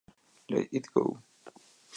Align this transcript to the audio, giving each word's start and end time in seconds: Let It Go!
Let 0.49 0.67
It 0.71 0.87
Go! 0.95 1.21